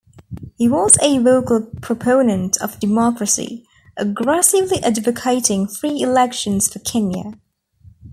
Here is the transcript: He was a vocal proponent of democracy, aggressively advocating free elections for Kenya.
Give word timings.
He 0.55 0.67
was 0.67 0.97
a 0.99 1.19
vocal 1.19 1.67
proponent 1.79 2.57
of 2.59 2.79
democracy, 2.79 3.67
aggressively 3.97 4.79
advocating 4.83 5.67
free 5.67 6.01
elections 6.01 6.73
for 6.73 6.79
Kenya. 6.79 7.33